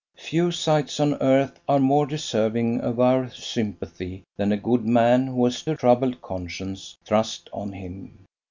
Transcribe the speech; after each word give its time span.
Few 0.17 0.49
sights 0.49 0.99
on 0.99 1.13
earth 1.21 1.59
are 1.69 1.77
more 1.79 2.07
deserving 2.07 2.81
of 2.81 2.99
our 2.99 3.29
sympathy 3.29 4.23
than 4.35 4.51
a 4.51 4.57
good 4.57 4.83
man 4.83 5.27
who 5.27 5.45
has 5.45 5.61
a 5.67 5.75
troubled 5.75 6.23
conscience 6.23 6.97
thrust 7.05 7.51
on 7.53 7.71
him. 7.71 8.25